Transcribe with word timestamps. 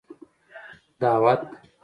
دعوت 0.99 1.47